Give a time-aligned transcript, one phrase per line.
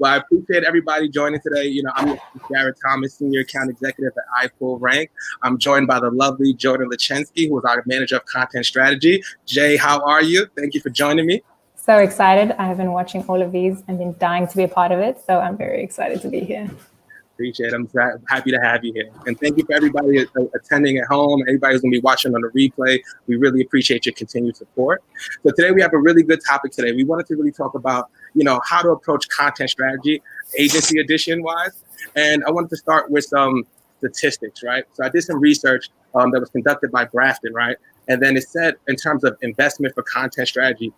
[0.00, 1.64] Well, I appreciate everybody joining today.
[1.64, 2.16] You know, I'm
[2.52, 5.08] Jared Thomas, Senior Account Executive at iPullRank.
[5.42, 9.24] I'm joined by the lovely Jordan Lachensky, who is our Manager of Content Strategy.
[9.44, 10.46] Jay, how are you?
[10.56, 11.42] Thank you for joining me.
[11.74, 12.52] So excited.
[12.60, 15.00] I have been watching all of these and been dying to be a part of
[15.00, 15.20] it.
[15.26, 16.70] So I'm very excited to be here.
[17.34, 17.74] Appreciate it.
[17.74, 17.88] I'm
[18.28, 19.10] happy to have you here.
[19.26, 22.34] And thank you for everybody uh, attending at home, everybody who's going to be watching
[22.36, 23.00] on the replay.
[23.26, 25.02] We really appreciate your continued support.
[25.44, 26.92] So today we have a really good topic today.
[26.92, 30.22] We wanted to really talk about, you know, how to approach content strategy,
[30.58, 31.84] agency edition wise.
[32.16, 33.64] And I wanted to start with some
[33.98, 34.84] statistics, right?
[34.94, 37.76] So I did some research um, that was conducted by Grafton, right?
[38.08, 40.92] And then it said in terms of investment for content strategy,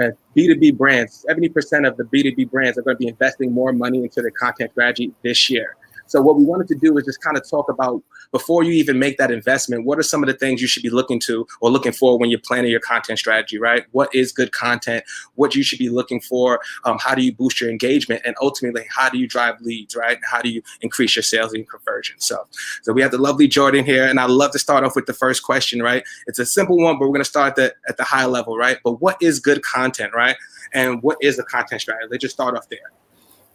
[0.00, 4.02] uh, B2B brands, 70% of the B2B brands are going to be investing more money
[4.02, 5.76] into their content strategy this year.
[6.10, 8.98] So what we wanted to do is just kind of talk about before you even
[8.98, 11.70] make that investment, what are some of the things you should be looking to or
[11.70, 13.84] looking for when you're planning your content strategy, right?
[13.92, 15.04] What is good content?
[15.36, 16.60] What you should be looking for?
[16.84, 18.22] Um, how do you boost your engagement?
[18.24, 20.18] And ultimately, how do you drive leads, right?
[20.28, 22.16] How do you increase your sales and conversion?
[22.18, 22.44] So,
[22.82, 25.14] so we have the lovely Jordan here, and I'd love to start off with the
[25.14, 26.02] first question, right?
[26.26, 28.78] It's a simple one, but we're going to start the, at the high level, right?
[28.82, 30.36] But what is good content, right?
[30.74, 32.08] And what is a content strategy?
[32.10, 32.99] Let's just start off there.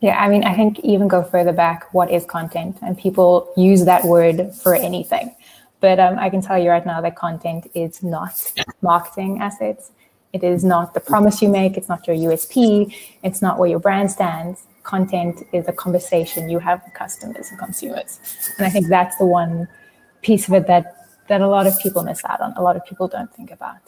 [0.05, 2.77] Yeah, I mean, I think even go further back, what is content?
[2.83, 5.35] And people use that word for anything.
[5.79, 9.89] But um, I can tell you right now that content is not marketing assets.
[10.31, 11.75] It is not the promise you make.
[11.75, 12.95] It's not your USP.
[13.23, 14.67] It's not where your brand stands.
[14.83, 18.19] Content is a conversation you have with customers and consumers.
[18.59, 19.67] And I think that's the one
[20.21, 20.97] piece of it that
[21.29, 22.53] that a lot of people miss out on.
[22.57, 23.81] A lot of people don't think about.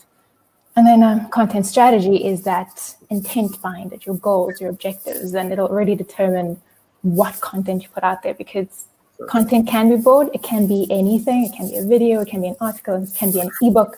[0.78, 5.52] And then um, content strategy is that intent behind it, your goals, your objectives, and
[5.52, 6.62] it'll already determine
[7.02, 8.86] what content you put out there because
[9.28, 10.30] content can be broad.
[10.36, 11.46] It can be anything.
[11.46, 12.22] It can be a video.
[12.22, 13.02] It can be an article.
[13.02, 13.98] It can be an ebook.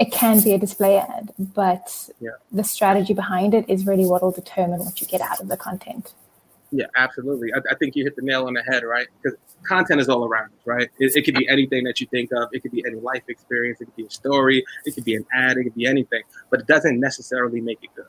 [0.00, 1.32] It can be a display ad.
[1.38, 2.30] But yeah.
[2.50, 5.56] the strategy behind it is really what will determine what you get out of the
[5.56, 6.12] content.
[6.76, 7.54] Yeah, absolutely.
[7.54, 9.06] I, I, think you hit the nail on the head, right?
[9.22, 10.90] Because content is all around us, right?
[10.98, 12.50] It, it, could be anything that you think of.
[12.52, 13.80] It could be any life experience.
[13.80, 14.62] It could be a story.
[14.84, 15.56] It could be an ad.
[15.56, 18.04] It could be anything, but it doesn't necessarily make it good,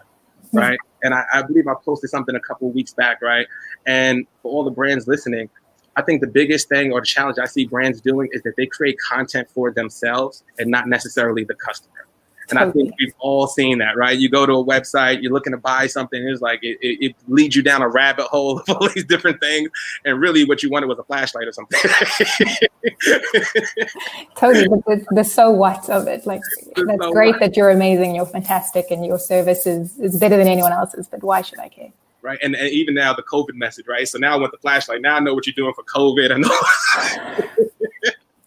[0.52, 0.78] right?
[1.02, 3.48] And I, I believe I posted something a couple weeks back, right?
[3.86, 5.50] And for all the brands listening,
[5.96, 8.66] I think the biggest thing or the challenge I see brands doing is that they
[8.66, 12.07] create content for themselves and not necessarily the customer.
[12.50, 14.18] And I think we've all seen that, right?
[14.18, 17.16] You go to a website, you're looking to buy something, it's like it, it, it,
[17.28, 19.70] leads you down a rabbit hole of all these different things.
[20.06, 21.80] And really, what you wanted was a flashlight or something.
[24.38, 24.68] totally.
[24.68, 26.26] The, the, so what of it.
[26.26, 26.42] Like,
[26.76, 27.40] that's so great what.
[27.42, 31.24] that you're amazing, you're fantastic, and your service is, is better than anyone else's, but
[31.24, 31.92] why should I care?
[32.22, 32.40] Right.
[32.42, 34.08] And, and even now, the COVID message, right?
[34.08, 35.02] So now I want the flashlight.
[35.02, 36.32] Now I know what you're doing for COVID.
[36.32, 37.58] I know.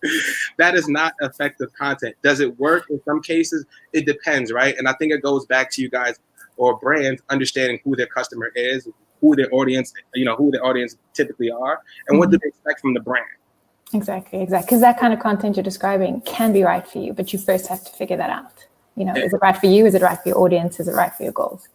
[0.58, 2.16] that is not effective content.
[2.22, 3.64] Does it work in some cases?
[3.92, 4.76] It depends, right?
[4.78, 6.18] And I think it goes back to you guys
[6.56, 8.88] or brands understanding who their customer is,
[9.20, 12.18] who their audience, you know, who their audience typically are, and mm-hmm.
[12.18, 12.44] what do mm-hmm.
[12.44, 13.26] they expect from the brand.
[13.92, 14.66] Exactly, exactly.
[14.66, 17.66] Because that kind of content you're describing can be right for you, but you first
[17.66, 18.66] have to figure that out.
[18.96, 19.86] You know, is it right for you?
[19.86, 20.78] Is it right for your audience?
[20.78, 21.68] Is it right for your goals?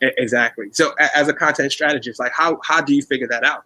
[0.00, 0.68] Exactly.
[0.72, 3.64] So, as a content strategist, like how how do you figure that out?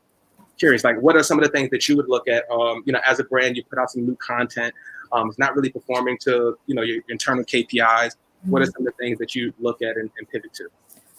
[0.59, 2.45] Curious, like what are some of the things that you would look at?
[2.51, 4.75] Um, you know, as a brand, you put out some new content.
[5.13, 8.13] Um, it's not really performing to you know your internal KPIs.
[8.45, 8.73] What are mm-hmm.
[8.73, 10.69] some of the things that you look at and, and pivot to?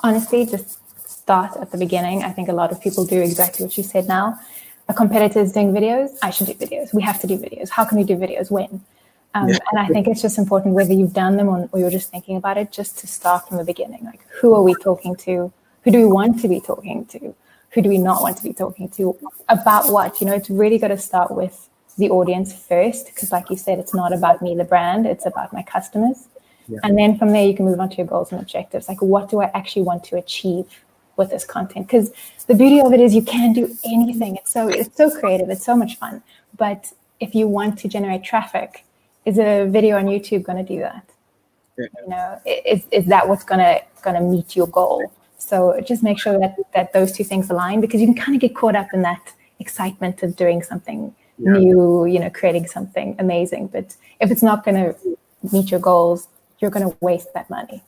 [0.01, 0.79] Honestly, just
[1.09, 2.23] start at the beginning.
[2.23, 4.40] I think a lot of people do exactly what you said now.
[4.88, 6.12] A competitor is doing videos.
[6.22, 6.94] I should do videos.
[6.94, 7.69] We have to do videos.
[7.69, 8.52] How can we do videos?
[8.52, 8.81] When?
[9.34, 9.57] Um, yeah.
[9.72, 12.38] And I think it's just important whether you've done them or, or you're just thinking
[12.38, 14.06] about it, just to start from the beginning.
[14.06, 15.52] Like, who are we talking to?
[15.84, 17.35] Who do we want to be talking to?
[17.75, 19.16] Who do we not want to be talking to
[19.50, 20.22] about what?
[20.22, 23.80] You know it's really got to start with the audience first because like you said
[23.80, 26.28] it's not about me the brand it's about my customers.
[26.68, 26.80] Yeah.
[26.84, 28.88] and then from there you can move on to your goals and objectives.
[28.90, 30.66] Like what do i actually want to achieve
[31.18, 31.85] with this content?
[31.88, 32.12] Because
[32.47, 34.38] the beauty of it is you can do anything.
[34.38, 35.50] It's so it's so creative.
[35.50, 36.24] It's so much fun.
[36.58, 38.85] But if you want to generate traffic
[39.25, 41.06] is a video on youtube going to do that?
[41.78, 41.85] Yeah.
[42.02, 45.12] you know is, is that what's going to going to meet your goal
[45.46, 48.42] so just make sure that that those two things align because you can kind of
[48.42, 51.52] get caught up in that excitement of doing something yeah.
[51.53, 53.68] new, you know, creating something amazing.
[53.68, 54.96] But if it's not going to
[55.52, 56.28] meet your goals,
[56.59, 57.84] you're going to waste that money.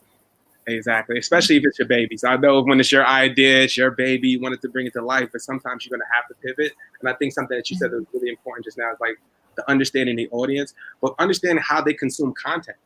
[0.67, 2.17] Exactly, especially if it's your baby.
[2.17, 4.93] So I know when it's your idea, it's your baby, you wanted to bring it
[4.93, 6.73] to life, but sometimes you're going to have to pivot.
[6.99, 9.17] And I think something that you said is really important just now is like
[9.55, 12.77] the understanding the audience, but understanding how they consume content,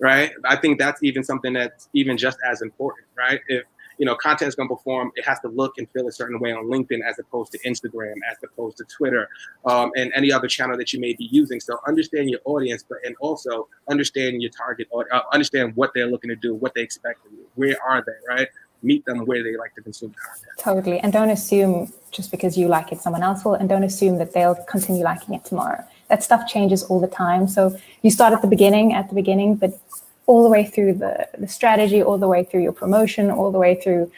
[0.00, 0.32] right?
[0.44, 3.40] I think that's even something that's even just as important, right?
[3.46, 3.62] If
[4.02, 5.12] you know, content is going to perform.
[5.14, 8.14] It has to look and feel a certain way on LinkedIn as opposed to Instagram,
[8.28, 9.28] as opposed to Twitter,
[9.64, 11.60] um, and any other channel that you may be using.
[11.60, 16.08] So understand your audience, but and also understand your target, or uh, understand what they're
[16.08, 17.46] looking to do, what they expect from you.
[17.54, 18.48] Where are they, right?
[18.84, 20.58] meet them where they like to consume content.
[20.58, 20.98] Totally.
[20.98, 23.54] And don't assume just because you like it, someone else will.
[23.54, 25.84] And don't assume that they'll continue liking it tomorrow.
[26.08, 27.46] That stuff changes all the time.
[27.46, 29.78] So you start at the beginning, at the beginning, but
[30.26, 33.58] all the way through the, the strategy, all the way through your promotion, all the
[33.58, 34.10] way through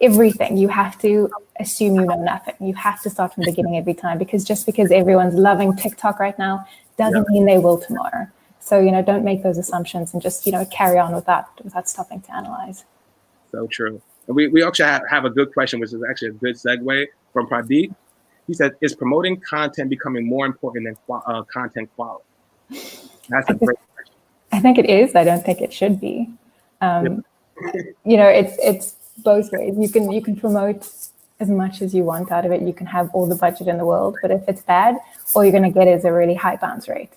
[0.00, 0.56] everything.
[0.56, 2.54] You have to assume you know nothing.
[2.60, 6.18] You have to start from the beginning every time because just because everyone's loving TikTok
[6.20, 6.66] right now
[6.96, 7.32] doesn't yeah.
[7.32, 8.26] mean they will tomorrow.
[8.60, 11.48] So, you know, don't make those assumptions and just, you know, carry on with that
[11.64, 12.84] without stopping to analyze.
[13.50, 14.00] So true.
[14.26, 17.06] And We, we actually have, have a good question, which is actually a good segue
[17.32, 17.94] from Pradeep.
[18.46, 20.96] He said, is promoting content becoming more important than
[21.26, 22.24] uh, content quality?
[23.28, 23.78] That's a great.
[24.52, 25.14] I think it is.
[25.14, 26.28] I don't think it should be.
[26.80, 27.24] Um,
[28.04, 29.74] you know, it's it's both ways.
[29.78, 30.88] You can you can promote
[31.38, 32.62] as much as you want out of it.
[32.62, 34.96] You can have all the budget in the world, but if it's bad,
[35.34, 37.12] all you're going to get is a really high bounce rate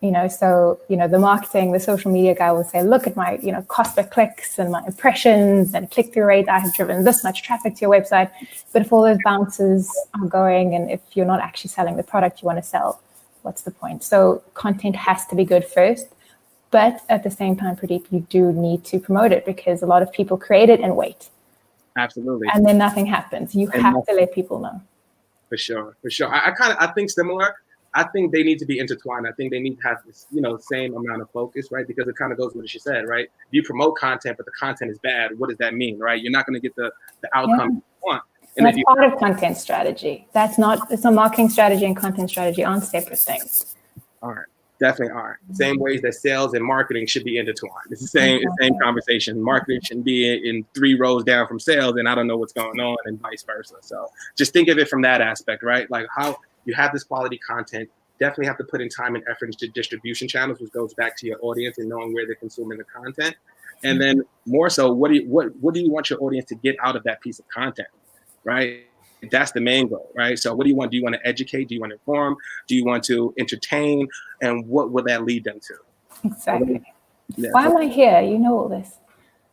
[0.00, 3.16] you know so you know the marketing the social media guy will say look at
[3.16, 7.04] my you know cost per clicks and my impressions and click-through rate i have driven
[7.04, 8.30] this much traffic to your website
[8.72, 12.40] but if all those bounces are going and if you're not actually selling the product
[12.40, 13.00] you want to sell
[13.42, 16.06] what's the point so content has to be good first
[16.70, 20.02] but at the same time pradeep you do need to promote it because a lot
[20.02, 21.30] of people create it and wait
[21.96, 24.14] absolutely and then nothing happens you and have nothing.
[24.14, 24.80] to let people know
[25.48, 27.54] for sure for sure i, I kind of i think similar
[27.94, 29.26] I think they need to be intertwined.
[29.26, 31.86] I think they need to have this, you know, same amount of focus, right?
[31.86, 33.28] Because it kind of goes with what she said, right?
[33.50, 35.36] You promote content, but the content is bad.
[35.38, 36.20] What does that mean, right?
[36.22, 37.66] You're not going to get the the outcome yeah.
[37.66, 38.22] you want.
[38.56, 40.28] And, that's you, part of content strategy.
[40.32, 40.90] That's not.
[40.90, 43.74] It's a marketing strategy and content strategy aren't separate things.
[44.22, 44.46] All right,
[44.80, 45.38] definitely are.
[45.52, 47.86] Same ways that sales and marketing should be intertwined.
[47.90, 48.62] It's the same mm-hmm.
[48.62, 49.40] same conversation.
[49.40, 52.52] Marketing shouldn't be in, in three rows down from sales, and I don't know what's
[52.52, 53.76] going on, and vice versa.
[53.82, 55.88] So just think of it from that aspect, right?
[55.90, 57.88] Like how you have this quality content
[58.18, 61.26] definitely have to put in time and effort into distribution channels, which goes back to
[61.26, 63.36] your audience and knowing where they're consuming the content.
[63.82, 66.54] And then more so, what do you what what do you want your audience to
[66.54, 67.88] get out of that piece of content,
[68.44, 68.84] right?
[69.30, 70.38] That's the main goal, right?
[70.38, 70.90] So, what do you want?
[70.90, 71.68] Do you want to educate?
[71.68, 72.36] Do you want to inform?
[72.66, 74.08] Do you want to entertain?
[74.40, 75.74] And what will that lead them to?
[76.24, 76.82] Exactly.
[77.36, 77.50] Yeah.
[77.52, 78.20] Why am I here?
[78.20, 78.96] You know all this.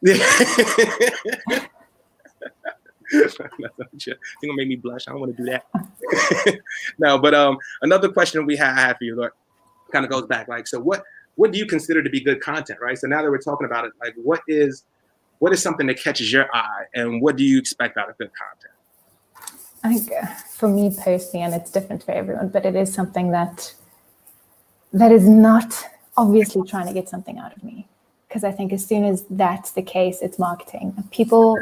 [3.12, 5.08] You're gonna make me blush.
[5.08, 6.60] I don't want to do that.
[7.00, 9.32] no, but um, another question we have for you, Lord,
[9.92, 10.48] kind of goes back.
[10.48, 11.04] Like, so what
[11.36, 12.98] what do you consider to be good content, right?
[12.98, 14.84] So now that we're talking about it, like, what is
[15.40, 18.32] what is something that catches your eye, and what do you expect out of good
[18.34, 18.74] content?
[19.88, 23.32] I think uh, for me personally, and it's different for everyone, but it is something
[23.32, 23.74] that
[24.94, 25.84] that is not
[26.16, 27.88] obviously trying to get something out of me.
[28.28, 30.94] Because I think as soon as that's the case, it's marketing.
[31.12, 31.58] People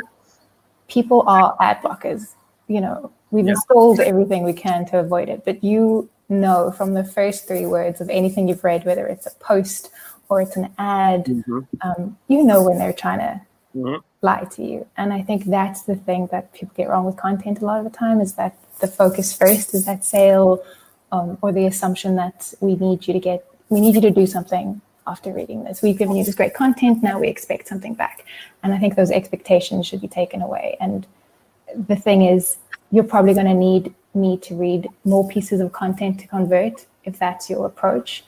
[0.88, 2.34] people are ad blockers.
[2.68, 3.52] You know, we've yeah.
[3.52, 8.02] installed everything we can to avoid it, but you know from the first three words
[8.02, 9.92] of anything you've read, whether it's a post
[10.30, 11.60] or it's an ad, mm-hmm.
[11.82, 13.42] um, you know when they're trying to
[13.76, 14.02] mm-hmm.
[14.30, 14.86] Lie to you.
[14.98, 17.86] And I think that's the thing that people get wrong with content a lot of
[17.90, 20.64] the time is that the focus first is that sale
[21.12, 24.28] um, or the assumption that we need you to get, we need you to do
[24.28, 25.82] something after reading this.
[25.82, 27.04] We've given you this great content.
[27.04, 28.26] Now we expect something back.
[28.64, 30.78] And I think those expectations should be taken away.
[30.82, 31.06] And
[31.88, 32.58] the thing is,
[32.92, 37.20] you're probably going to need me to read more pieces of content to convert if
[37.20, 38.24] that's your approach.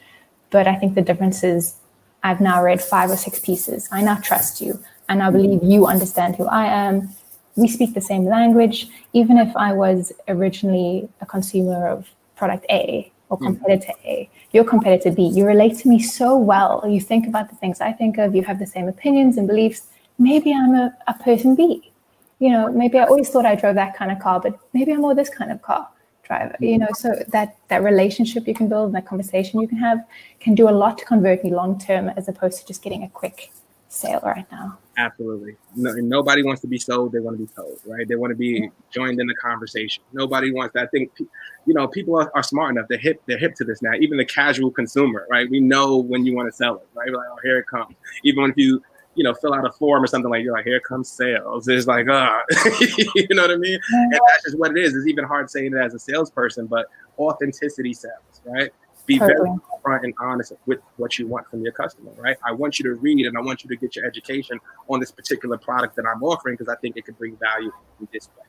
[0.50, 1.75] But I think the difference is
[2.23, 3.88] I've now read five or six pieces.
[3.91, 4.79] I now trust you.
[5.09, 7.09] And I believe you understand who I am.
[7.56, 8.88] We speak the same language.
[9.13, 13.46] Even if I was originally a consumer of product A or hmm.
[13.46, 14.05] competitor mm.
[14.05, 15.24] A, you're competitor B.
[15.24, 16.84] You relate to me so well.
[16.88, 18.36] You think about the things I think of.
[18.36, 19.88] You have the same opinions and beliefs.
[20.20, 21.91] Maybe I'm a, a person B.
[22.39, 25.01] You know, maybe I always thought I drove that kind of car, but maybe I'm
[25.01, 25.88] more this kind of car
[26.24, 26.55] driver.
[26.60, 30.05] You know, so that that relationship you can build and that conversation you can have
[30.39, 33.10] can do a lot to convert me long term as opposed to just getting a
[33.10, 33.51] quick
[33.89, 34.77] sale right now.
[34.98, 35.56] Absolutely.
[35.75, 37.12] No, nobody wants to be sold.
[37.12, 38.08] They want to be told, right?
[38.08, 40.04] They want to be joined in the conversation.
[40.12, 40.86] Nobody wants that.
[40.86, 42.88] I think, you know, people are, are, smart enough.
[42.89, 43.22] They're hip.
[43.27, 43.92] They're hip to this now.
[44.00, 45.48] Even the casual consumer, right?
[45.48, 47.10] We know when you want to sell it, right?
[47.12, 47.96] We're like, oh, here it comes.
[48.24, 48.82] Even if you,
[49.13, 51.68] you know, fill out a form or something like you're like, here comes sales.
[51.68, 52.42] It's like, ah,
[52.80, 53.80] you know what I mean?
[53.92, 54.96] And that's just what it is.
[54.96, 56.88] It's even hard saying it as a salesperson, but
[57.20, 58.72] authenticity sells, right?
[59.07, 59.35] Be totally.
[59.35, 62.37] very upfront and honest with what you want from your customer, right?
[62.45, 65.11] I want you to read and I want you to get your education on this
[65.11, 68.43] particular product that I'm offering because I think it could bring value in this way.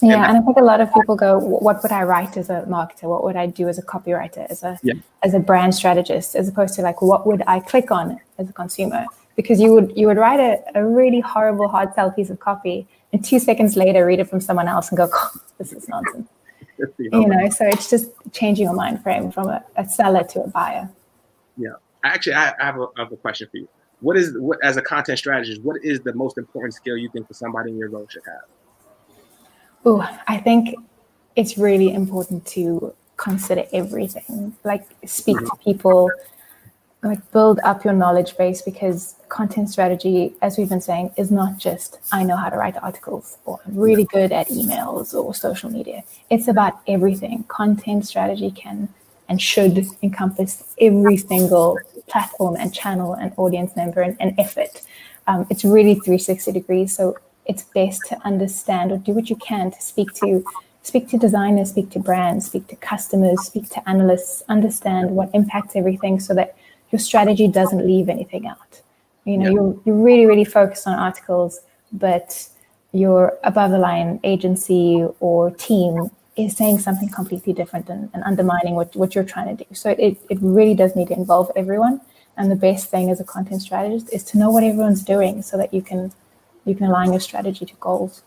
[0.00, 2.50] Yeah, and, and, I think a lot of people go, "What would I write as
[2.50, 3.08] a marketer?
[3.08, 4.94] What would I do as a copywriter, as a yeah.
[5.24, 8.52] as a brand strategist?" As opposed to like, "What would I click on as a
[8.52, 12.38] consumer?" Because you would you would write a, a really horrible hard sell piece of
[12.38, 15.08] copy, and two seconds later read it from someone else and go,
[15.58, 16.28] "This is nonsense."
[16.98, 20.48] You know, so it's just changing your mind frame from a, a seller to a
[20.48, 20.88] buyer.
[21.56, 21.70] Yeah.
[22.04, 23.68] Actually, I, I have, a, I have a question for you.
[24.00, 25.62] what is what as a content strategist?
[25.62, 29.16] What is the most important skill you think for somebody in your role should have?
[29.84, 30.74] Oh, I think
[31.36, 34.56] it's really important to consider everything.
[34.64, 35.46] Like speak mm-hmm.
[35.46, 36.10] to people,
[37.08, 41.58] like build up your knowledge base because content strategy, as we've been saying, is not
[41.58, 45.70] just I know how to write articles or I'm really good at emails or social
[45.70, 46.04] media.
[46.30, 47.44] It's about everything.
[47.44, 48.88] Content strategy can
[49.28, 54.82] and should encompass every single platform and channel and audience member and, and effort.
[55.26, 56.96] Um, it's really 360 degrees.
[56.96, 60.44] So it's best to understand or do what you can to speak to
[60.82, 65.76] speak to designers, speak to brands, speak to customers, speak to analysts, understand what impacts
[65.76, 66.56] everything so that
[66.90, 68.82] your strategy doesn't leave anything out.
[69.24, 69.52] You know, yeah.
[69.52, 71.60] you're, you're really, really focused on articles,
[71.92, 72.48] but
[72.92, 78.74] your above the line agency or team is saying something completely different and, and undermining
[78.74, 79.74] what, what you're trying to do.
[79.74, 82.00] So it, it really does need to involve everyone.
[82.36, 85.56] And the best thing as a content strategist is to know what everyone's doing so
[85.56, 86.12] that you can
[86.64, 88.22] you can align your strategy to goals.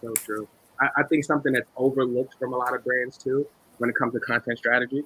[0.00, 0.48] So true.
[0.80, 3.46] I, I think something that's overlooked from a lot of brands too
[3.78, 5.04] when it comes to content strategy,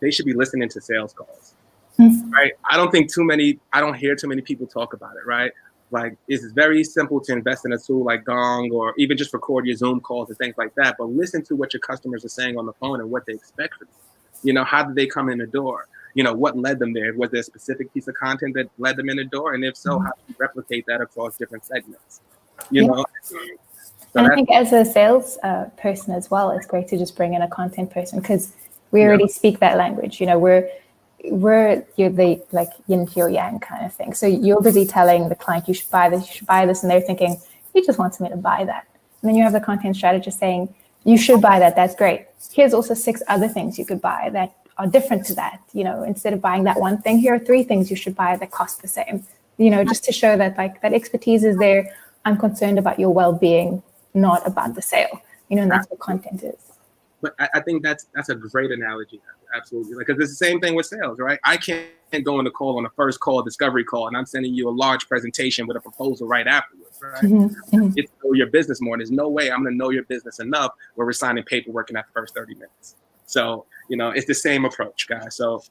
[0.00, 1.53] they should be listening to sales calls
[1.98, 2.30] mm-hmm.
[2.30, 2.52] right?
[2.70, 5.52] I don't think too many, I don't hear too many people talk about it, right?
[5.90, 9.66] Like it's very simple to invest in a tool like Gong or even just record
[9.66, 10.96] your Zoom calls and things like that.
[10.98, 13.74] But listen to what your customers are saying on the phone and what they expect
[13.78, 14.48] from you.
[14.48, 15.86] You know, how did they come in the door?
[16.14, 17.14] You know, what led them there?
[17.14, 19.54] Was there a specific piece of content that led them in the door?
[19.54, 20.04] And if so, mm-hmm.
[20.04, 22.20] how do you replicate that across different segments?
[22.70, 22.88] You yeah.
[22.88, 23.04] know?
[23.22, 23.38] So
[24.16, 27.34] and I think as a sales uh, person as well, it's great to just bring
[27.34, 28.52] in a content person because
[28.90, 29.32] we already yeah.
[29.32, 30.20] speak that language.
[30.20, 30.68] You know, we're
[31.30, 34.14] we're you're the like yin to your yang kind of thing.
[34.14, 36.90] So you're busy telling the client you should buy this, you should buy this, and
[36.90, 37.40] they're thinking
[37.72, 38.86] he just wants me to buy that.
[39.22, 41.76] And then you have the content strategist saying you should buy that.
[41.76, 42.26] That's great.
[42.52, 45.60] Here's also six other things you could buy that are different to that.
[45.72, 48.36] You know, instead of buying that one thing, here are three things you should buy
[48.36, 49.24] that cost the same.
[49.56, 51.94] You know, just to show that like that expertise is there.
[52.24, 53.82] I'm concerned about your well-being,
[54.14, 55.20] not about the sale.
[55.48, 56.73] You know, and that's what content is.
[57.24, 59.20] But I, I think that's that's a great analogy
[59.54, 59.94] absolutely.
[59.98, 61.38] Because it's the same thing with sales, right?
[61.44, 61.88] I can't
[62.22, 64.70] go on the call on a first call, discovery call, and I'm sending you a
[64.70, 67.22] large presentation with a proposal right afterwards, right?
[67.22, 67.76] Mm-hmm.
[67.76, 67.92] mm-hmm.
[67.96, 68.94] It's know your business more.
[68.94, 71.90] And There's no way I'm going to know your business enough where we're signing paperwork
[71.90, 72.96] in that first 30 minutes.
[73.26, 75.36] So, you know, it's the same approach, guys.
[75.36, 75.62] So,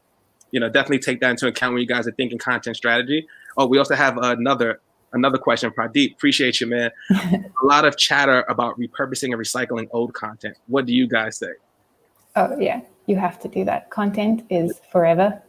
[0.51, 3.27] you know, definitely take that into account when you guys are thinking content strategy.
[3.57, 4.81] Oh, we also have another
[5.13, 6.13] another question, Pradeep.
[6.13, 6.91] Appreciate you, man.
[7.12, 10.58] a lot of chatter about repurposing and recycling old content.
[10.67, 11.53] What do you guys say?
[12.36, 13.89] Oh yeah, you have to do that.
[13.89, 15.41] Content is forever.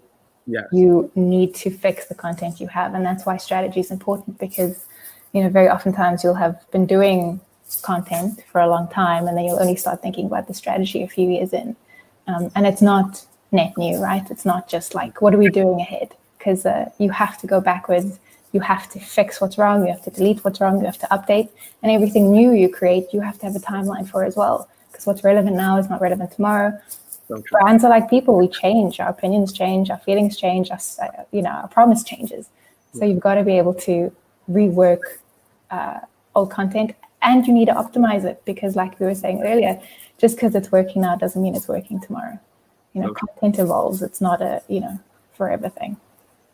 [0.46, 0.64] Yes.
[0.72, 2.94] You need to fix the content you have.
[2.94, 4.84] And that's why strategy is important because,
[5.32, 7.40] you know, very oftentimes you'll have been doing
[7.82, 11.08] content for a long time and then you'll only start thinking about the strategy a
[11.08, 11.76] few years in.
[12.26, 14.30] Um, and it's not net new, right?
[14.30, 16.14] It's not just like, what are we doing ahead?
[16.38, 18.18] Because uh, you have to go backwards.
[18.54, 19.84] You have to fix what's wrong.
[19.84, 20.78] You have to delete what's wrong.
[20.78, 21.50] You have to update.
[21.82, 24.68] And everything new you create, you have to have a timeline for as well.
[24.90, 26.72] Because what's relevant now is not relevant tomorrow
[27.50, 30.78] brands are like people we change our opinions change our feelings change our,
[31.32, 32.48] you know our promise changes
[32.92, 34.14] so you've got to be able to
[34.50, 35.00] rework
[35.70, 36.00] uh,
[36.34, 39.80] old content and you need to optimize it because like we were saying earlier
[40.18, 42.38] just because it's working now doesn't mean it's working tomorrow
[42.92, 43.26] you know okay.
[43.40, 44.98] content evolves it's not a you know
[45.36, 45.96] forever thing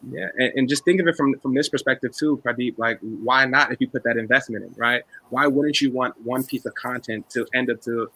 [0.08, 2.78] yeah, and, and, just think of it from from this perspective too, Pradeep.
[2.78, 5.02] Like, why not if you put that investment in, right?
[5.28, 8.10] Why wouldn't you want one piece of content to end up to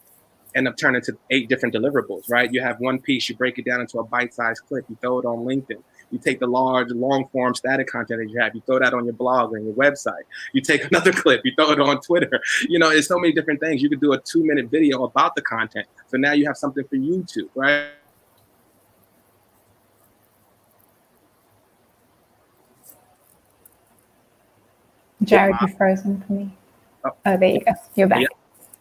[0.55, 2.51] end up turning to eight different deliverables, right?
[2.51, 5.25] You have one piece, you break it down into a bite-sized clip, you throw it
[5.25, 5.83] on LinkedIn.
[6.11, 9.13] You take the large, long-form static content that you have, you throw that on your
[9.13, 10.23] blog or your website.
[10.53, 12.39] You take another clip, you throw it on Twitter.
[12.69, 13.81] You know, it's so many different things.
[13.81, 15.87] You could do a two-minute video about the content.
[16.07, 17.89] So now you have something for YouTube, right?
[25.25, 26.51] Jared, you're frozen for me.
[27.03, 27.73] Oh, oh there you go.
[27.95, 28.21] You're back.
[28.21, 28.27] Yeah.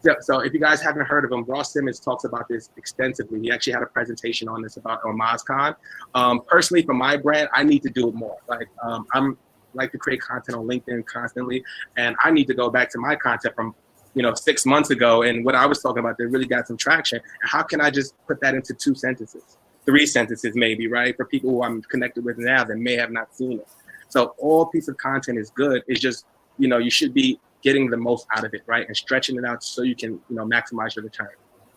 [0.05, 3.41] So, so if you guys haven't heard of him, Ross Simmonds talks about this extensively.
[3.41, 5.75] He actually had a presentation on this about on MozCon.
[6.15, 8.37] Um, personally, for my brand, I need to do it more.
[8.47, 9.39] Like um, I'm
[9.73, 11.65] like to create content on LinkedIn constantly,
[11.97, 13.75] and I need to go back to my content from
[14.15, 16.77] you know six months ago and what I was talking about that really got some
[16.77, 17.21] traction.
[17.43, 21.17] How can I just put that into two sentences, three sentences maybe, right?
[21.17, 23.69] For people who I'm connected with now that may have not seen it.
[24.09, 25.83] So all piece of content is good.
[25.89, 26.27] It's just
[26.59, 28.87] you know you should be getting the most out of it, right?
[28.87, 31.31] And stretching it out so you can, you know, maximize your return.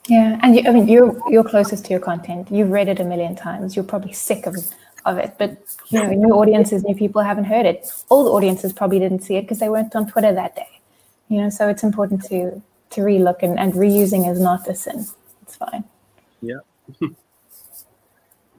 [0.07, 2.49] Yeah, and you, I mean, you're you're closest to your content.
[2.51, 3.75] You've read it a million times.
[3.75, 4.55] You're probably sick of
[5.05, 5.57] of it, but
[5.89, 7.89] you know, new audiences, new people haven't heard it.
[8.09, 10.81] Old audiences probably didn't see it because they weren't on Twitter that day.
[11.29, 15.05] You know, so it's important to to relook and, and reusing is not a sin.
[15.41, 15.83] It's fine.
[16.41, 16.59] Yeah.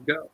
[0.05, 0.29] Go.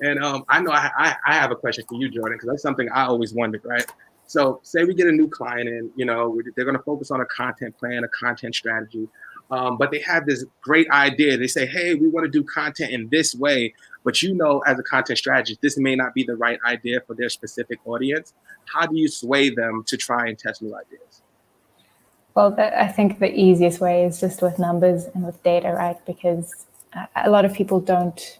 [0.00, 2.62] And um, I know I, I, I have a question for you, Jordan, because that's
[2.62, 3.84] something I always wondered, right?
[4.30, 7.20] So, say we get a new client in, you know, they're going to focus on
[7.20, 9.08] a content plan, a content strategy,
[9.50, 11.36] um, but they have this great idea.
[11.36, 14.78] They say, hey, we want to do content in this way, but you know, as
[14.78, 18.32] a content strategist, this may not be the right idea for their specific audience.
[18.72, 21.22] How do you sway them to try and test new ideas?
[22.36, 25.98] Well, I think the easiest way is just with numbers and with data, right?
[26.06, 26.54] Because
[27.16, 28.38] a lot of people don't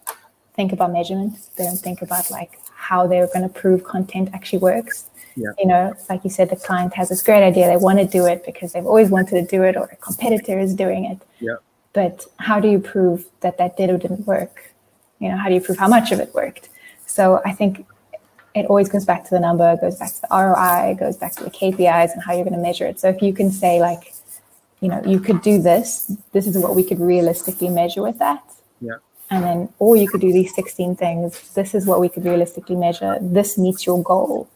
[0.54, 1.36] think about measurement.
[1.56, 5.09] They don't think about like how they're going to prove content actually works.
[5.36, 5.50] Yeah.
[5.58, 7.68] You know, like you said, the client has this great idea.
[7.68, 10.58] They want to do it because they've always wanted to do it, or a competitor
[10.58, 11.20] is doing it.
[11.40, 11.56] Yeah.
[11.92, 14.72] But how do you prove that that did or didn't work?
[15.18, 16.68] You know, how do you prove how much of it worked?
[17.06, 17.86] So I think
[18.54, 21.44] it always goes back to the number, goes back to the ROI, goes back to
[21.44, 22.98] the KPIs and how you're going to measure it.
[23.00, 24.12] So if you can say like,
[24.80, 28.42] you know, you could do this, this is what we could realistically measure with that.
[28.80, 28.94] Yeah.
[29.30, 31.52] And then, or you could do these 16 things.
[31.52, 33.18] This is what we could realistically measure.
[33.20, 34.48] This meets your goal.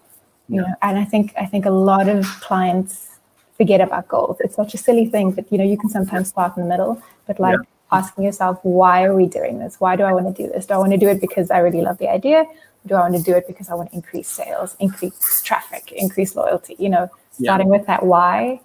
[0.49, 3.19] You know, and I think I think a lot of clients
[3.57, 4.37] forget about goals.
[4.41, 7.03] It's such a silly thing, but you know, you can sometimes start in the middle,
[7.27, 7.99] but like yeah.
[7.99, 9.81] asking yourself, why are we doing this?
[9.81, 10.67] Why do I want to do this?
[10.67, 12.45] Do I want to do it because I really love the idea?
[12.87, 16.37] do I want to do it because I want to increase sales, increase traffic, increase
[16.37, 16.77] loyalty?
[16.79, 17.79] You know, starting yeah.
[17.79, 18.61] with that why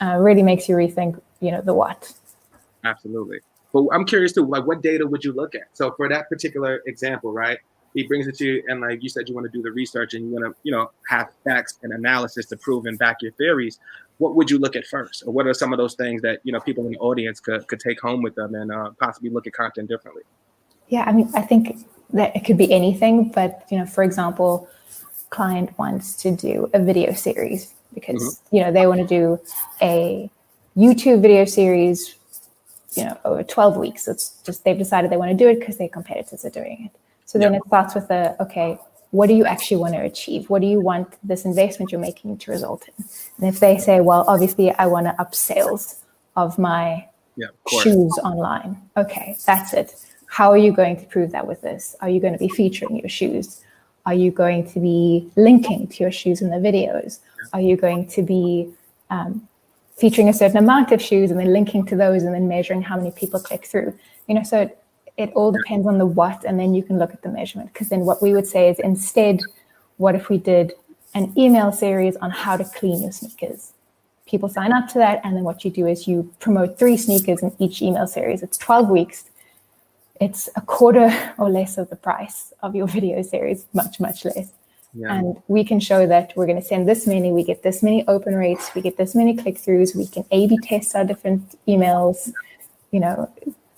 [0.00, 2.12] uh, really makes you rethink, you know, the what.
[2.84, 3.40] Absolutely.
[3.72, 5.68] But I'm curious too, like what data would you look at?
[5.72, 7.58] So for that particular example, right?
[7.94, 10.14] He brings it to you, and like you said, you want to do the research
[10.14, 13.32] and you want to, you know, have facts and analysis to prove and back your
[13.32, 13.78] theories.
[14.18, 16.52] What would you look at first, or what are some of those things that you
[16.52, 19.46] know people in the audience could could take home with them and uh, possibly look
[19.46, 20.22] at content differently?
[20.88, 24.68] Yeah, I mean, I think that it could be anything, but you know, for example,
[25.30, 28.56] client wants to do a video series because mm-hmm.
[28.56, 29.40] you know they want to do
[29.80, 30.30] a
[30.76, 32.14] YouTube video series,
[32.94, 34.06] you know, over 12 weeks.
[34.06, 37.00] It's just they've decided they want to do it because their competitors are doing it.
[37.30, 38.78] So then it starts with the okay,
[39.10, 40.50] what do you actually want to achieve?
[40.50, 43.04] What do you want this investment you're making to result in?
[43.38, 46.02] And if they say, well, obviously I want to up sales
[46.36, 47.06] of my
[47.36, 47.48] yeah,
[47.82, 48.80] shoes online.
[48.96, 49.94] Okay, that's it
[50.30, 51.96] how are you going to prove that with this?
[52.00, 53.62] Are you going to be featuring your shoes?
[54.06, 57.18] Are you going to be linking to your shoes in the videos?
[57.52, 58.72] Are you going to be
[59.10, 59.48] um,
[59.96, 62.96] featuring a certain amount of shoes and then linking to those and then measuring how
[62.96, 63.92] many people click through?
[64.28, 64.70] You know, so
[65.20, 67.72] it, all depends on the what, and then you can look at the measurement.
[67.72, 69.40] Because then what we would say is instead,
[69.98, 70.72] what if we did
[71.14, 73.72] an email series on how to clean your sneakers?
[74.26, 77.42] People sign up to that, and then what you do is you promote three sneakers
[77.42, 78.42] in each email series.
[78.42, 79.24] It's 12 weeks
[80.20, 84.52] it's a quarter or less of the price of your video series, much, much less.
[84.92, 85.14] Yeah.
[85.14, 88.06] And we can show that we're going to send this many, we get this many
[88.08, 91.56] open rates, we get this many click throughs, we can A B test our different
[91.66, 92.32] emails,
[92.90, 93.30] you know.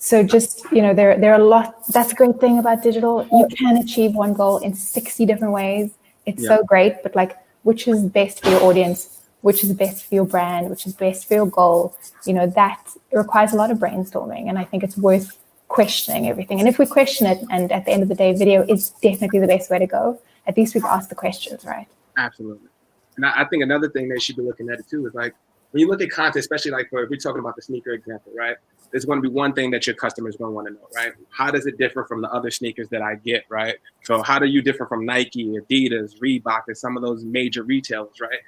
[0.02, 1.86] So just, you know, there, there are a lot.
[1.86, 3.24] That's a great thing about digital.
[3.30, 5.92] You can achieve one goal in 60 different ways.
[6.26, 6.56] It's yeah.
[6.56, 9.20] so great, but like, which is best for your audience?
[9.42, 10.70] Which is best for your brand?
[10.70, 11.96] Which is best for your goal?
[12.26, 14.48] You know, that requires a lot of brainstorming.
[14.48, 15.38] And I think it's worth
[15.68, 16.58] questioning everything.
[16.58, 19.38] And if we question it, and at the end of the day, video is definitely
[19.38, 20.20] the best way to go.
[20.48, 21.86] At least we've asked the questions, right?
[22.16, 22.68] Absolutely.
[23.14, 25.36] And I, I think another thing they should be looking at it too is like
[25.70, 28.32] when you look at content, especially like for if we're talking about the sneaker example,
[28.36, 28.56] right?
[28.92, 31.12] There's going to be one thing that your customers going to want to know, right?
[31.30, 33.76] How does it differ from the other sneakers that I get, right?
[34.04, 38.20] So how do you differ from Nike, Adidas, Reebok, and some of those major retailers,
[38.20, 38.38] right?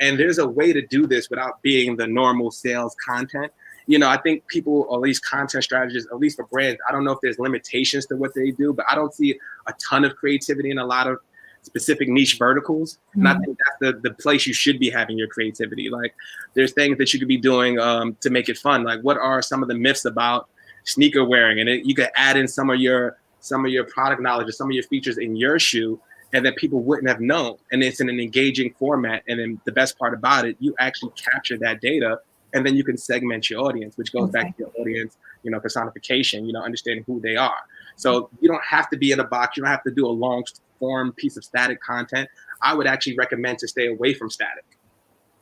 [0.00, 3.52] And there's a way to do this without being the normal sales content
[3.86, 6.92] you know, I think people, or at least content strategists, at least for brands, I
[6.92, 10.04] don't know if there's limitations to what they do, but I don't see a ton
[10.04, 11.18] of creativity in a lot of
[11.62, 12.98] specific niche verticals.
[13.10, 13.20] Mm-hmm.
[13.20, 13.44] And I mm-hmm.
[13.44, 15.88] think that's the, the place you should be having your creativity.
[15.88, 16.14] Like
[16.54, 18.84] there's things that you could be doing um, to make it fun.
[18.84, 20.48] Like what are some of the myths about
[20.84, 21.60] sneaker wearing?
[21.60, 24.52] And it, you could add in some of your some of your product knowledge or
[24.52, 26.00] some of your features in your shoe
[26.32, 27.56] and that people wouldn't have known.
[27.72, 29.22] And it's in an engaging format.
[29.26, 32.20] And then the best part about it, you actually capture that data
[32.54, 34.42] and then you can segment your audience, which goes okay.
[34.42, 37.56] back to your audience, you know, personification, you know, understanding who they are.
[37.96, 39.56] So you don't have to be in a box.
[39.56, 40.44] You don't have to do a long
[40.78, 42.28] form piece of static content.
[42.60, 44.64] I would actually recommend to stay away from static.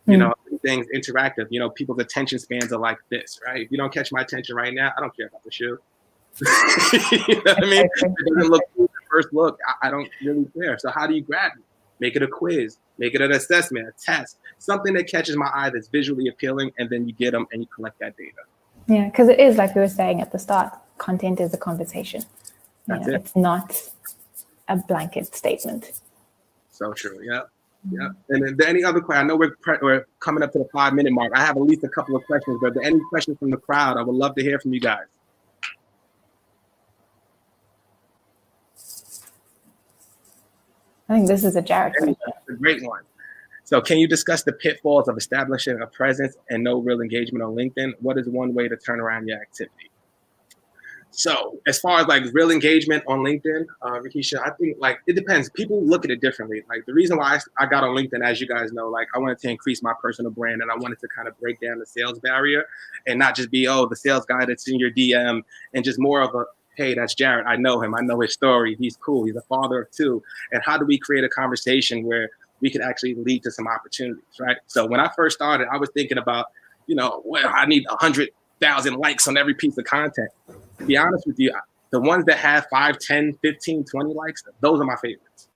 [0.06, 0.20] You mm.
[0.20, 1.46] know, things interactive.
[1.50, 3.60] You know, people's attention spans are like this, right?
[3.60, 5.78] If you don't catch my attention right now, I don't care about the shoe.
[6.40, 7.88] you know what I mean?
[8.02, 9.58] It doesn't look cool at first look.
[9.66, 10.78] I, I don't really care.
[10.78, 11.62] So how do you grab me?
[11.98, 12.78] Make it a quiz.
[12.98, 16.88] Make it an assessment, a test, something that catches my eye that's visually appealing, and
[16.90, 18.42] then you get them and you collect that data.
[18.86, 20.72] Yeah, because it is like we were saying at the start.
[21.00, 22.22] Content is a conversation.
[22.86, 23.16] That's know, it.
[23.22, 23.74] It's not
[24.68, 25.92] a blanket statement.
[26.70, 27.18] So true.
[27.22, 27.42] Yeah.
[27.90, 28.10] Yeah.
[28.28, 29.24] And then any other question?
[29.24, 31.32] I know we're, pre- we're coming up to the five minute mark.
[31.34, 34.02] I have at least a couple of questions, but any questions from the crowd, I
[34.02, 35.06] would love to hear from you guys.
[41.08, 42.16] I think this is a Jared question.
[42.50, 43.02] a great one.
[43.64, 47.54] So, can you discuss the pitfalls of establishing a presence and no real engagement on
[47.54, 47.94] LinkedIn?
[48.00, 49.89] What is one way to turn around your activity?
[51.12, 55.14] So, as far as like real engagement on LinkedIn, uh, Rikisha, I think like it
[55.14, 55.51] depends.
[55.51, 56.62] People look at it differently.
[56.68, 59.18] Like the reason why I, I got on LinkedIn, as you guys know, like I
[59.18, 61.87] wanted to increase my personal brand and I wanted to kind of break down the
[61.87, 62.64] sales barrier
[63.07, 65.42] and not just be oh the sales guy that's in your DM
[65.75, 66.44] and just more of a
[66.77, 67.46] hey that's Jared.
[67.46, 67.94] I know him.
[67.94, 68.77] I know his story.
[68.79, 69.25] He's cool.
[69.25, 70.23] He's a father of two.
[70.53, 74.23] And how do we create a conversation where we could actually lead to some opportunities,
[74.38, 74.59] right?
[74.66, 76.46] So when I first started, I was thinking about,
[76.87, 80.31] you know, well, I need a hundred thousand likes on every piece of content.
[80.79, 81.53] To be honest with you,
[81.90, 85.49] the ones that have 5, 10, 15, 20 likes, those are my favorites.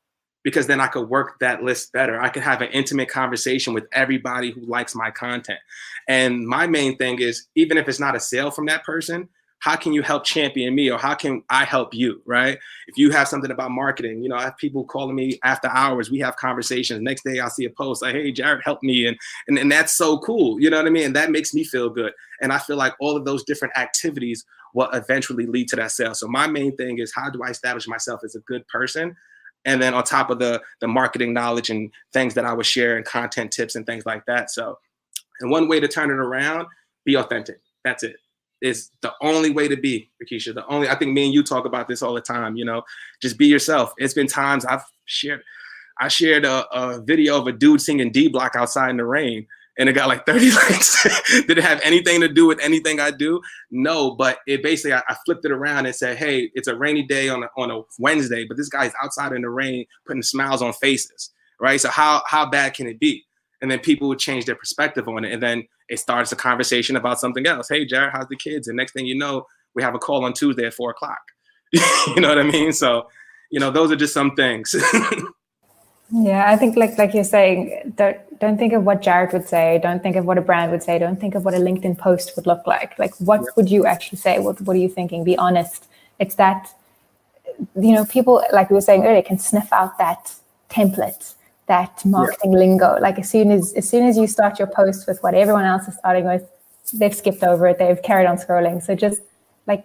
[0.43, 2.21] Because then I could work that list better.
[2.21, 5.59] I could have an intimate conversation with everybody who likes my content.
[6.07, 9.29] And my main thing is even if it's not a sale from that person,
[9.65, 12.59] how can you help champion me or how can I help you, right?
[12.87, 16.11] If you have something about marketing, you know, I have people calling me after hours,
[16.11, 17.01] we have conversations.
[17.01, 19.07] Next day I'll see a post like, hey, Jared, help me.
[19.07, 19.17] And,
[19.49, 20.61] and, and that's so cool.
[20.61, 21.07] You know what I mean?
[21.07, 22.13] And that makes me feel good.
[22.43, 26.15] And I feel like all of those different activities will eventually lead to that sale.
[26.15, 29.17] So my main thing is how do I establish myself as a good person?
[29.65, 32.99] And then on top of the the marketing knowledge and things that I would share
[32.99, 34.51] and content tips and things like that.
[34.51, 34.79] So,
[35.41, 36.67] and one way to turn it around,
[37.07, 37.61] be authentic.
[37.83, 38.17] That's it
[38.65, 40.55] is the only way to be, Rikisha.
[40.55, 42.57] The only I think me and you talk about this all the time.
[42.57, 42.83] You know,
[43.21, 43.93] just be yourself.
[43.99, 45.43] It's been times I've shared.
[46.01, 49.47] I shared a, a video of a dude singing D Block outside in the rain,
[49.79, 51.03] and it got like 30 likes.
[51.47, 53.43] Did it have anything to do with anything I do?
[53.71, 57.03] No, but it basically I, I, flipped it around and said, "Hey, it's a rainy
[57.03, 60.63] day on a, on a Wednesday, but this guy's outside in the rain putting smiles
[60.63, 61.81] on faces, right?
[61.81, 63.25] So how how bad can it be?"
[63.63, 66.97] And then people would change their perspective on it, and then it starts a conversation
[66.97, 67.69] about something else.
[67.69, 68.69] Hey, Jared, how's the kids?
[68.69, 71.21] And next thing you know, we have a call on Tuesday at four o'clock.
[71.73, 72.73] you know what I mean?
[72.73, 73.09] So,
[73.51, 74.75] you know, those are just some things.
[76.11, 79.81] yeah, I think like like you're saying, don't don't think of what Jared would say.
[79.83, 80.99] Don't think of what a brand would say.
[80.99, 82.99] Don't think of what a LinkedIn post would look like.
[82.99, 83.47] Like, what yeah.
[83.57, 84.39] would you actually say?
[84.39, 85.25] What What are you thinking?
[85.25, 85.87] Be honest.
[86.19, 86.73] It's that
[87.75, 90.35] you know people like we were saying earlier can sniff out that
[90.71, 91.34] template
[91.67, 92.59] that marketing yeah.
[92.59, 92.99] lingo.
[93.01, 95.89] Like as soon as as soon as you start your post with what everyone else
[95.89, 96.49] is starting with,
[96.93, 97.79] they've skipped over it.
[97.79, 98.83] They've carried on scrolling.
[98.83, 99.23] So just
[99.67, 99.85] like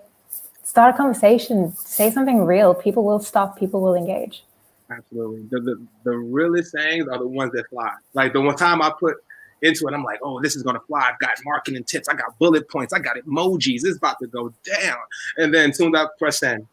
[0.63, 2.73] start a conversation, say something real.
[2.73, 3.57] People will stop.
[3.57, 4.43] People will engage.
[4.89, 5.43] Absolutely.
[5.51, 7.91] The, the, the realest sayings are the ones that fly.
[8.13, 9.17] Like the one time I put
[9.61, 11.11] into it, I'm like, oh, this is gonna fly.
[11.11, 12.09] I've got marketing tips.
[12.09, 12.91] I got bullet points.
[12.91, 13.85] I got emojis.
[13.85, 14.97] It's about to go down.
[15.37, 16.67] And then soon as I press send,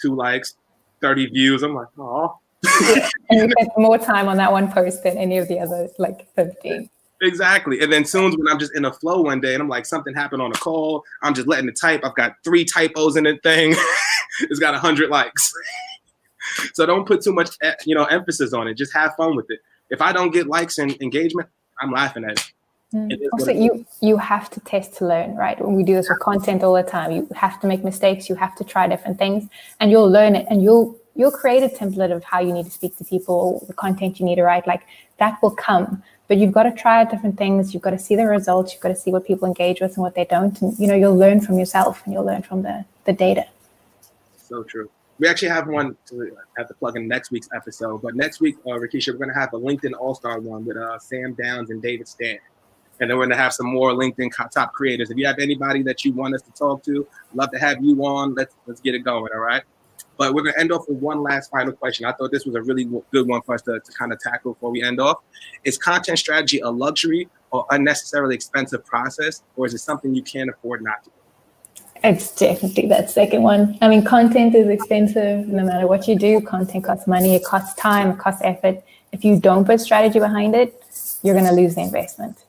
[0.00, 0.56] two likes,
[1.00, 1.62] 30 views.
[1.62, 5.48] I'm like, oh, and you spent more time on that one post than any of
[5.48, 6.88] the other like 15.
[7.22, 7.80] Exactly.
[7.80, 10.14] And then soon when I'm just in a flow one day and I'm like, something
[10.14, 12.00] happened on a call, I'm just letting it type.
[12.04, 13.74] I've got three typos in the thing.
[14.40, 15.52] it's got hundred likes.
[16.74, 17.50] so don't put too much
[17.84, 18.74] you know emphasis on it.
[18.74, 19.60] Just have fun with it.
[19.90, 21.48] If I don't get likes and engagement,
[21.80, 22.52] I'm laughing at it.
[22.94, 23.16] Mm.
[23.32, 25.60] Also, you you have to test to learn, right?
[25.60, 28.28] When we do this with content all the time, you have to make mistakes.
[28.28, 31.68] You have to try different things, and you'll learn it, and you'll you'll create a
[31.68, 34.66] template of how you need to speak to people, the content you need to write,
[34.66, 34.84] like
[35.18, 36.02] that will come.
[36.28, 37.74] But you've got to try out different things.
[37.74, 38.72] You've got to see the results.
[38.72, 40.58] You've got to see what people engage with and what they don't.
[40.62, 43.44] And you know, you'll learn from yourself and you'll learn from the the data.
[44.48, 44.88] So true.
[45.18, 48.00] We actually have one to have to plug in next week's episode.
[48.00, 50.78] But next week, uh, Rikisha, we're going to have a LinkedIn All Star one with
[50.78, 52.38] uh, Sam Downs and David Stan.
[53.00, 55.10] And then we're going to have some more LinkedIn top creators.
[55.10, 58.02] If you have anybody that you want us to talk to, love to have you
[58.06, 58.34] on.
[58.34, 59.30] Let's let's get it going.
[59.34, 59.62] All right.
[60.20, 62.04] But we're going to end off with one last final question.
[62.04, 64.52] I thought this was a really good one for us to, to kind of tackle
[64.52, 65.16] before we end off.
[65.64, 70.50] Is content strategy a luxury or unnecessarily expensive process, or is it something you can't
[70.50, 71.10] afford not to?
[72.04, 73.78] It's definitely that second one.
[73.80, 76.42] I mean, content is expensive no matter what you do.
[76.42, 78.84] Content costs money, it costs time, it costs effort.
[79.12, 80.84] If you don't put strategy behind it,
[81.22, 82.44] you're going to lose the investment.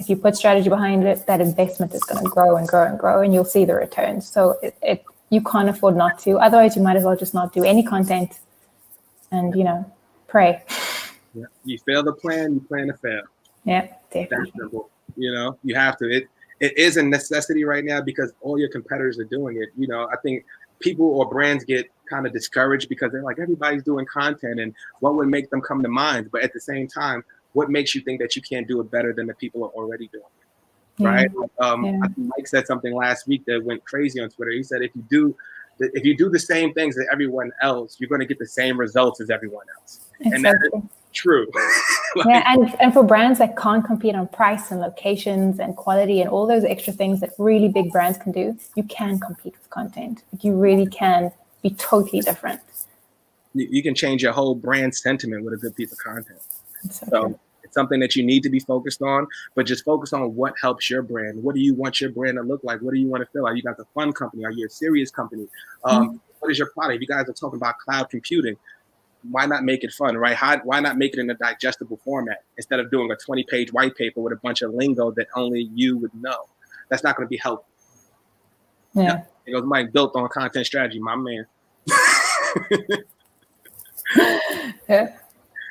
[0.00, 2.98] If you put strategy behind it, that investment is going to grow and grow and
[2.98, 4.26] grow, and you'll see the returns.
[4.26, 6.36] So it, it you can't afford not to.
[6.36, 8.40] Otherwise, you might as well just not do any content
[9.30, 9.90] and, you know,
[10.28, 10.62] pray.
[11.34, 11.46] Yeah.
[11.64, 13.22] You fail the plan, you plan to fail.
[13.64, 14.80] Yeah, definitely.
[15.16, 16.10] You know, you have to.
[16.10, 16.28] It
[16.60, 19.70] it is a necessity right now because all your competitors are doing it.
[19.76, 20.44] You know, I think
[20.80, 25.14] people or brands get kind of discouraged because they're like everybody's doing content and what
[25.16, 26.30] would make them come to mind.
[26.30, 29.12] But at the same time, what makes you think that you can't do it better
[29.12, 30.46] than the people are already doing it?
[30.98, 31.30] Right?
[31.58, 32.00] Um, yeah.
[32.16, 34.52] Mike said something last week that went crazy on Twitter.
[34.52, 35.36] He said if you do
[35.78, 38.78] if you do the same things as everyone else, you're going to get the same
[38.78, 40.36] results as everyone else, exactly.
[40.36, 41.50] and that's true.
[42.16, 46.20] like, yeah, and and for brands that can't compete on price and locations and quality
[46.20, 49.70] and all those extra things that really big brands can do, you can compete with
[49.70, 50.22] content.
[50.40, 52.60] you really can be totally different.
[53.54, 56.40] you, you can change your whole brand sentiment with a good piece of content.
[56.90, 57.40] So, So
[57.72, 60.90] it's something that you need to be focused on, but just focus on what helps
[60.90, 61.42] your brand.
[61.42, 62.82] What do you want your brand to look like?
[62.82, 63.56] What do you want to feel like?
[63.56, 64.44] You got the fun company?
[64.44, 65.48] Are you a serious company?
[65.84, 66.96] Um, What is your product?
[66.96, 68.56] If you guys are talking about cloud computing,
[69.30, 70.36] why not make it fun, right?
[70.36, 73.72] How, why not make it in a digestible format instead of doing a 20 page
[73.72, 76.48] white paper with a bunch of lingo that only you would know?
[76.90, 77.68] That's not going to be helpful.
[78.94, 79.22] yeah.
[79.46, 81.46] It goes Mike built on content strategy, my man.
[84.88, 85.16] yeah.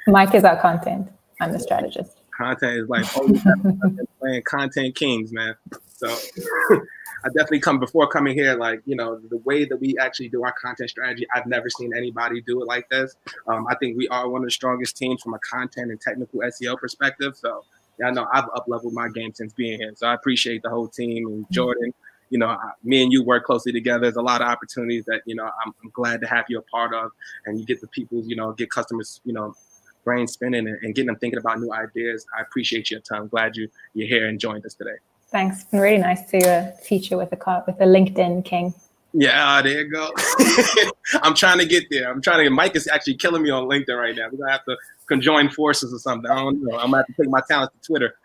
[0.08, 1.12] Mike is our content.
[1.41, 2.17] I'm the strategist.
[2.38, 5.56] content is like oh, playing content kings, man.
[5.88, 6.08] So
[6.71, 10.43] I definitely come before coming here, like you know, the way that we actually do
[10.43, 11.25] our content strategy.
[11.34, 13.15] I've never seen anybody do it like this.
[13.47, 16.41] Um, I think we are one of the strongest teams from a content and technical
[16.41, 17.36] SEO perspective.
[17.36, 17.65] So
[17.99, 19.93] yeah, I know I've up leveled my game since being here.
[19.95, 21.91] So I appreciate the whole team and Jordan.
[22.30, 24.01] You know, me and you work closely together.
[24.01, 26.62] There's a lot of opportunities that you know I'm, I'm glad to have you a
[26.62, 27.10] part of,
[27.47, 29.56] and you get the people, you know, get customers, you know,
[30.04, 32.26] brain spinning and, and getting them thinking about new ideas.
[32.38, 33.22] I appreciate you a ton.
[33.22, 34.98] I'm glad you you're here and joined us today.
[35.30, 35.62] Thanks.
[35.62, 38.74] It's been really nice to uh, feature with a car with a LinkedIn king.
[39.14, 40.14] Yeah, ah, there you go.
[41.22, 42.10] I'm trying to get there.
[42.10, 42.44] I'm trying to.
[42.44, 44.28] Get Mike is actually killing me on LinkedIn right now.
[44.32, 46.32] We're gonna have to conjoin forces or something.
[46.32, 46.78] I don't know.
[46.78, 48.16] I'm gonna have to take my talents to Twitter.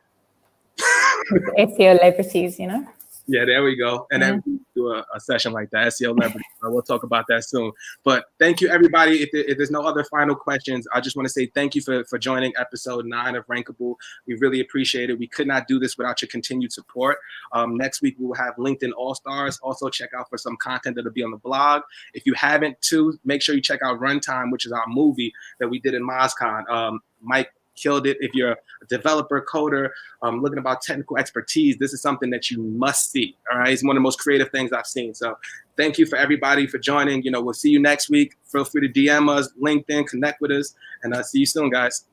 [1.58, 2.86] SEO liberties, you know.
[3.28, 4.06] Yeah, there we go.
[4.12, 6.42] And then we do a, a session like that, SEO leverage.
[6.64, 7.70] Uh, we'll talk about that soon.
[8.02, 9.22] But thank you, everybody.
[9.22, 11.82] If, there, if there's no other final questions, I just want to say thank you
[11.82, 13.96] for, for joining episode nine of Rankable.
[14.26, 15.18] We really appreciate it.
[15.18, 17.18] We could not do this without your continued support.
[17.52, 19.58] Um, next week, we will have LinkedIn All Stars.
[19.62, 21.82] Also, check out for some content that'll be on the blog.
[22.14, 25.68] If you haven't, too, make sure you check out Runtime, which is our movie that
[25.68, 26.68] we did in MozCon.
[26.70, 28.16] Um, Mike killed it.
[28.20, 28.56] If you're a
[28.88, 29.90] developer, coder,
[30.22, 33.36] um, looking about technical expertise, this is something that you must see.
[33.52, 35.14] All right, it's one of the most creative things I've seen.
[35.14, 35.36] So,
[35.76, 37.22] thank you for everybody for joining.
[37.22, 38.36] You know, we'll see you next week.
[38.44, 42.04] Feel free to DM us, LinkedIn, connect with us, and I'll see you soon, guys.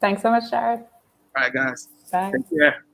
[0.00, 0.80] Thanks so much, Jared.
[0.80, 1.88] All right, guys.
[2.10, 2.32] Bye.
[2.32, 2.84] Take care.